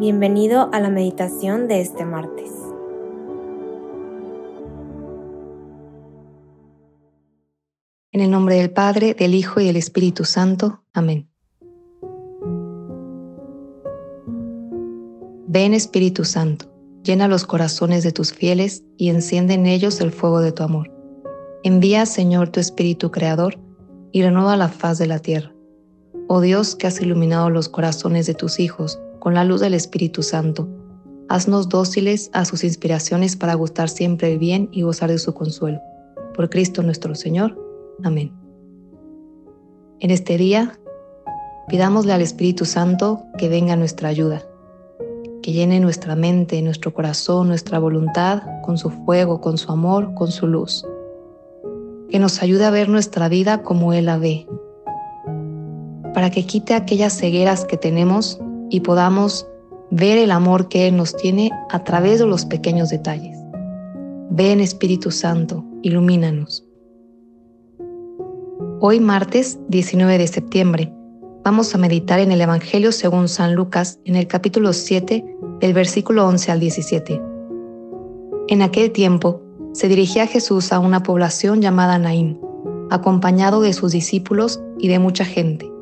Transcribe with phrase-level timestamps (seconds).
[0.00, 2.50] Bienvenido a la meditación de este martes.
[8.10, 10.82] En el nombre del Padre, del Hijo y del Espíritu Santo.
[10.94, 11.28] Amén.
[15.48, 16.72] Ven Espíritu Santo,
[17.02, 20.90] llena los corazones de tus fieles y enciende en ellos el fuego de tu amor.
[21.62, 23.58] Envía, Señor, tu Espíritu Creador
[24.12, 25.52] y renueva la faz de la tierra.
[26.26, 30.24] Oh Dios, que has iluminado los corazones de tus hijos con la luz del Espíritu
[30.24, 30.68] Santo,
[31.28, 35.80] haznos dóciles a sus inspiraciones para gustar siempre el bien y gozar de su consuelo.
[36.34, 37.56] Por Cristo nuestro Señor.
[38.02, 38.32] Amén.
[40.00, 40.80] En este día,
[41.68, 44.44] pidámosle al Espíritu Santo que venga nuestra ayuda
[45.42, 50.30] que llene nuestra mente, nuestro corazón, nuestra voluntad con su fuego, con su amor, con
[50.30, 50.84] su luz.
[52.10, 54.46] Que nos ayude a ver nuestra vida como Él la ve.
[56.12, 59.46] Para que quite aquellas cegueras que tenemos y podamos
[59.90, 63.36] ver el amor que Él nos tiene a través de los pequeños detalles.
[64.30, 66.64] Ven Espíritu Santo, ilumínanos.
[68.80, 70.92] Hoy martes 19 de septiembre
[71.42, 75.24] Vamos a meditar en el Evangelio según San Lucas en el capítulo 7
[75.60, 77.22] del versículo 11 al 17.
[78.48, 79.40] En aquel tiempo
[79.72, 82.38] se dirigía Jesús a una población llamada Naín,
[82.90, 85.72] acompañado de sus discípulos y de mucha gente.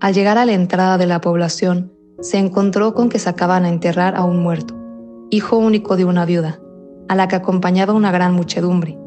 [0.00, 1.90] Al llegar a la entrada de la población,
[2.20, 4.74] se encontró con que sacaban a enterrar a un muerto,
[5.30, 6.60] hijo único de una viuda,
[7.08, 8.98] a la que acompañaba una gran muchedumbre.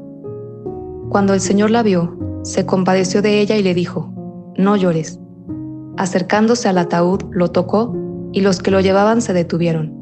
[1.09, 4.11] Cuando el Señor la vio, se compadeció de ella y le dijo,
[4.57, 5.19] No llores.
[5.95, 7.95] Acercándose al ataúd, lo tocó
[8.31, 9.93] y los que lo llevaban se detuvieron.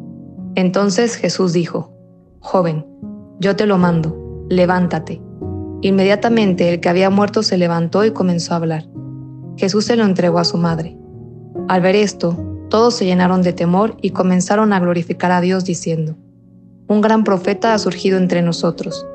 [0.56, 1.94] Entonces Jesús dijo,
[2.40, 2.86] Joven,
[3.40, 5.22] yo te lo mando, levántate.
[5.81, 8.86] Inmediatamente el que había muerto se levantó y comenzó a hablar.
[9.58, 10.98] Jesús se lo entregó a su madre.
[11.68, 12.38] Al ver esto,
[12.72, 16.16] todos se llenaron de temor y comenzaron a glorificar a Dios diciendo,
[16.88, 19.06] Un gran profeta ha surgido entre nosotros.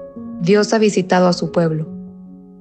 [0.42, 1.88] Dios ha visitado a su pueblo.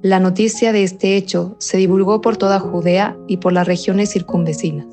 [0.00, 4.86] La noticia de este hecho se divulgó por toda Judea y por las regiones circunvecinas.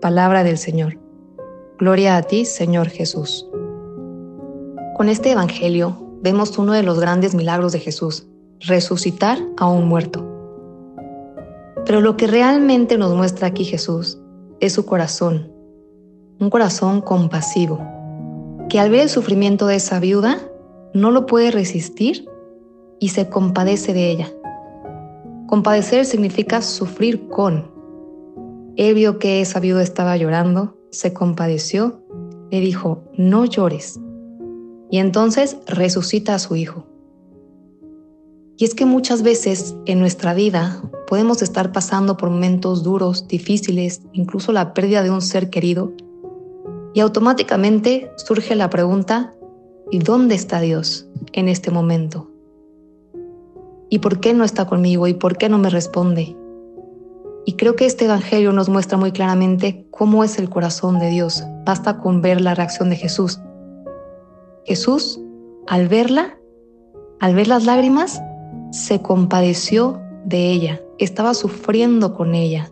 [0.00, 0.96] Palabra del Señor.
[1.78, 3.48] Gloria a ti, Señor Jesús.
[4.94, 8.28] Con este Evangelio vemos uno de los grandes milagros de Jesús,
[8.60, 10.24] resucitar a un muerto.
[11.84, 14.19] Pero lo que realmente nos muestra aquí Jesús
[14.60, 15.50] es su corazón,
[16.38, 17.80] un corazón compasivo,
[18.68, 20.38] que al ver el sufrimiento de esa viuda
[20.94, 22.28] no lo puede resistir
[22.98, 24.32] y se compadece de ella.
[25.46, 27.70] Compadecer significa sufrir con.
[28.76, 32.02] Él vio que esa viuda estaba llorando, se compadeció,
[32.50, 33.98] le dijo, no llores.
[34.90, 36.86] Y entonces resucita a su hijo.
[38.60, 44.02] Y es que muchas veces en nuestra vida podemos estar pasando por momentos duros, difíciles,
[44.12, 45.94] incluso la pérdida de un ser querido,
[46.92, 49.32] y automáticamente surge la pregunta,
[49.90, 52.30] ¿y dónde está Dios en este momento?
[53.88, 55.06] ¿Y por qué no está conmigo?
[55.06, 56.36] ¿Y por qué no me responde?
[57.46, 61.42] Y creo que este Evangelio nos muestra muy claramente cómo es el corazón de Dios.
[61.64, 63.40] Basta con ver la reacción de Jesús.
[64.66, 65.18] Jesús,
[65.66, 66.38] al verla,
[67.20, 68.20] al ver las lágrimas,
[68.70, 72.70] se compadeció de ella, estaba sufriendo con ella.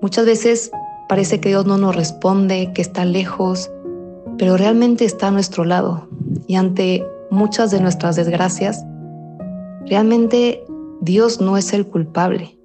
[0.00, 0.70] Muchas veces
[1.08, 3.70] parece que Dios no nos responde, que está lejos,
[4.38, 6.08] pero realmente está a nuestro lado.
[6.46, 8.84] Y ante muchas de nuestras desgracias,
[9.88, 10.66] Realmente
[11.00, 12.58] Dios no es el culpable,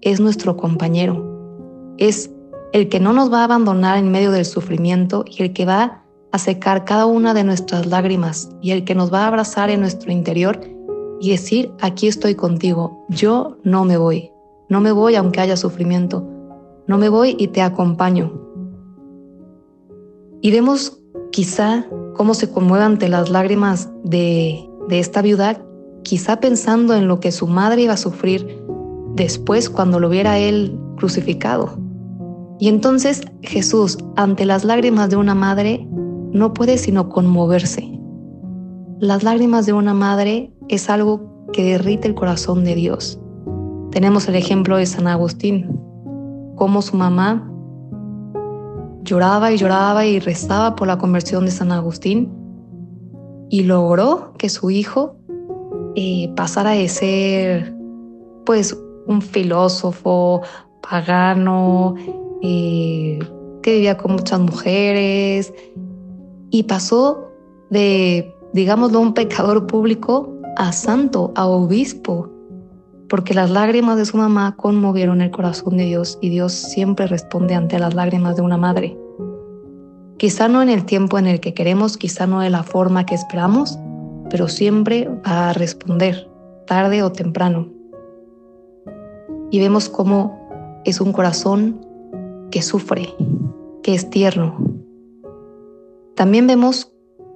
[0.00, 2.32] es nuestro compañero, es
[2.72, 6.02] el que no nos va a abandonar en medio del sufrimiento y el que va
[6.32, 9.80] a secar cada una de nuestras lágrimas y el que nos va a abrazar en
[9.80, 10.58] nuestro interior
[11.20, 14.30] y decir, aquí estoy contigo, yo no me voy,
[14.68, 16.26] no me voy aunque haya sufrimiento,
[16.86, 18.32] no me voy y te acompaño.
[20.40, 21.00] Y vemos
[21.32, 25.62] quizá cómo se conmueve ante las lágrimas de, de esta viuda
[26.02, 28.62] quizá pensando en lo que su madre iba a sufrir
[29.14, 31.78] después cuando lo viera él crucificado.
[32.58, 35.86] Y entonces Jesús, ante las lágrimas de una madre,
[36.32, 37.88] no puede sino conmoverse.
[38.98, 43.18] Las lágrimas de una madre es algo que derrite el corazón de Dios.
[43.90, 45.80] Tenemos el ejemplo de San Agustín,
[46.56, 47.50] cómo su mamá
[49.02, 52.30] lloraba y lloraba y rezaba por la conversión de San Agustín
[53.48, 55.16] y logró que su hijo
[55.94, 57.74] eh, pasara de ser
[58.44, 58.76] pues
[59.06, 60.42] un filósofo
[60.88, 61.94] pagano
[62.42, 63.18] eh,
[63.62, 65.52] que vivía con muchas mujeres
[66.50, 67.30] y pasó
[67.70, 72.28] de, digámoslo, un pecador público a santo, a obispo,
[73.08, 77.54] porque las lágrimas de su mamá conmovieron el corazón de Dios y Dios siempre responde
[77.54, 78.98] ante las lágrimas de una madre.
[80.18, 83.14] Quizá no en el tiempo en el que queremos, quizá no de la forma que
[83.14, 83.78] esperamos,
[84.30, 86.28] pero siempre va a responder,
[86.66, 87.68] tarde o temprano.
[89.52, 91.86] Y vemos cómo es un corazón
[92.50, 93.14] que sufre,
[93.84, 94.56] que es tierno.
[96.16, 96.92] También vemos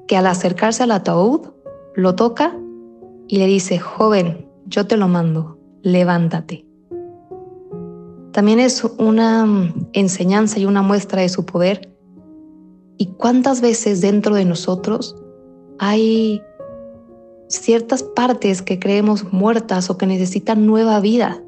[0.09, 1.53] que al acercarse al ataúd,
[1.95, 2.57] lo toca
[3.33, 6.67] y le dice, joven, yo te lo mando, levántate.
[8.31, 11.97] También es una enseñanza y una muestra de su poder.
[12.99, 15.17] ¿Y cuántas veces dentro de nosotros
[15.79, 16.43] hay
[17.49, 21.43] ciertas partes que creemos muertas o que necesitan nueva vida?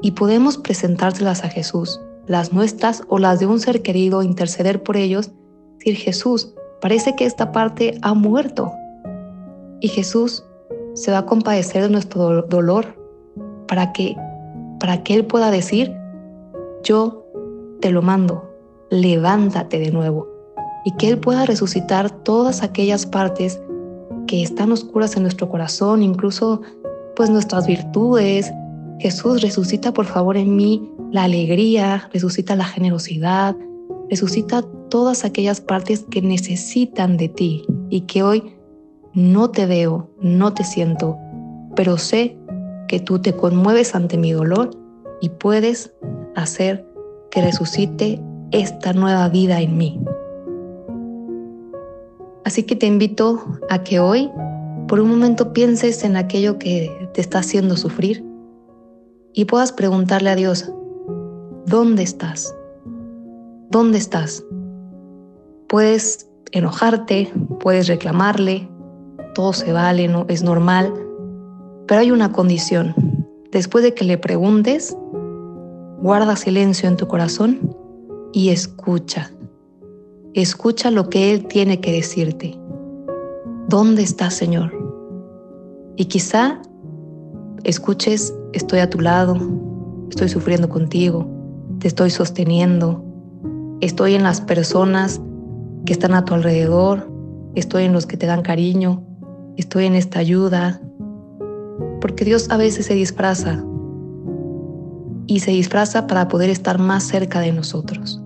[0.00, 4.96] Y podemos presentárselas a Jesús, las nuestras o las de un ser querido, interceder por
[4.96, 5.30] ellos,
[5.78, 8.72] decir Jesús, parece que esta parte ha muerto.
[9.78, 10.42] Y Jesús
[10.94, 12.96] se va a compadecer de nuestro dolor
[13.68, 14.16] para que,
[14.80, 15.94] para que Él pueda decir,
[16.82, 17.26] yo
[17.80, 18.50] te lo mando,
[18.90, 20.28] levántate de nuevo,
[20.84, 23.60] y que Él pueda resucitar todas aquellas partes
[24.26, 26.60] que están oscuras en nuestro corazón, incluso
[27.16, 28.52] pues nuestras virtudes.
[28.98, 33.56] Jesús resucita por favor en mí la alegría, resucita la generosidad,
[34.08, 38.54] resucita todas aquellas partes que necesitan de ti y que hoy
[39.14, 41.18] no te veo, no te siento,
[41.74, 42.36] pero sé
[42.88, 44.70] que tú te conmueves ante mi dolor
[45.20, 45.94] y puedes
[46.34, 46.86] hacer
[47.30, 48.20] que resucite
[48.50, 50.00] esta nueva vida en mí.
[52.44, 54.30] Así que te invito a que hoy
[54.88, 58.24] por un momento pienses en aquello que te está haciendo sufrir
[59.32, 60.70] y puedas preguntarle a Dios,
[61.66, 62.54] ¿dónde estás?
[63.70, 64.44] ¿Dónde estás?
[65.68, 68.68] Puedes enojarte, puedes reclamarle,
[69.34, 70.92] todo se vale, no es normal,
[71.86, 72.94] pero hay una condición.
[73.50, 74.96] Después de que le preguntes,
[76.00, 77.76] guarda silencio en tu corazón
[78.32, 79.30] y escucha.
[80.34, 82.58] Escucha lo que Él tiene que decirte.
[83.68, 84.72] ¿Dónde estás, Señor?
[85.96, 86.60] Y quizá
[87.64, 89.36] escuches, estoy a tu lado,
[90.08, 91.26] estoy sufriendo contigo,
[91.78, 93.04] te estoy sosteniendo,
[93.80, 95.20] estoy en las personas
[95.84, 97.10] que están a tu alrededor,
[97.54, 99.02] estoy en los que te dan cariño,
[99.56, 100.80] estoy en esta ayuda,
[102.00, 103.64] porque Dios a veces se disfraza
[105.26, 108.20] y se disfraza para poder estar más cerca de nosotros.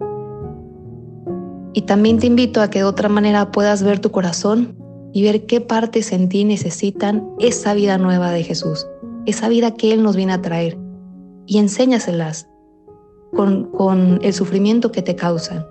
[1.72, 4.76] Y también te invito a que de otra manera puedas ver tu corazón
[5.12, 8.86] y ver qué partes en ti necesitan esa vida nueva de Jesús,
[9.26, 10.78] esa vida que Él nos viene a traer,
[11.46, 12.48] y enséñaselas
[13.34, 15.66] con, con el sufrimiento que te causan.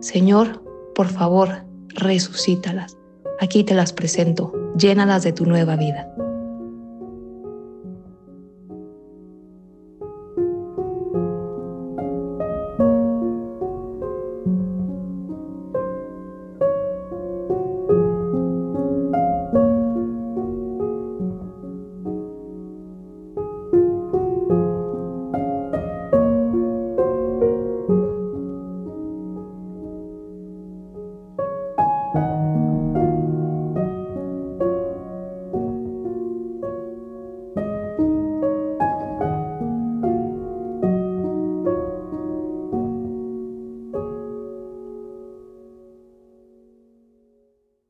[0.00, 0.62] Señor,
[0.94, 1.48] por favor,
[1.88, 2.96] resucítalas.
[3.40, 6.08] Aquí te las presento, llénalas de tu nueva vida.